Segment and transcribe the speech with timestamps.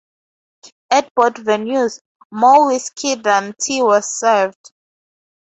[0.89, 1.99] At both venues,
[2.31, 4.71] more whiskey than tea was served.